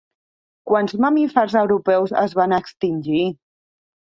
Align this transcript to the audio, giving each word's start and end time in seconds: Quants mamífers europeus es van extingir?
Quants 0.69 0.95
mamífers 1.03 1.53
europeus 1.61 2.17
es 2.25 2.35
van 2.41 2.59
extingir? 2.61 3.25